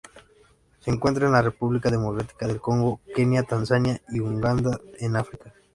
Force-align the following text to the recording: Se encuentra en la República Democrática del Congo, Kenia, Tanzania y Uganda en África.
Se 0.79 0.89
encuentra 0.89 1.27
en 1.27 1.31
la 1.33 1.43
República 1.43 1.91
Democrática 1.91 2.47
del 2.47 2.59
Congo, 2.59 3.01
Kenia, 3.15 3.43
Tanzania 3.43 4.01
y 4.09 4.19
Uganda 4.19 4.81
en 4.97 5.15
África. 5.15 5.53